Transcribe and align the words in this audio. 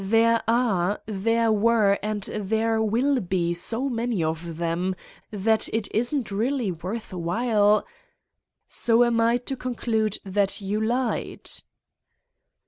There 0.03 0.41
are, 0.47 0.99
there 1.05 1.51
were 1.51 1.99
and 2.01 2.23
there 2.23 2.81
will 2.81 3.19
be 3.19 3.53
so 3.53 3.87
many 3.87 4.23
of 4.23 4.57
them 4.57 4.95
that 5.29 5.69
it 5.71 5.87
isn't 5.93 6.31
really 6.31 6.71
worth 6.71 7.13
while...." 7.13 7.85
"So 8.67 9.03
I 9.03 9.07
am 9.15 9.39
to 9.41 9.55
conclude 9.55 10.17
that 10.25 10.59
you 10.59 10.81
lied?' 10.83 11.51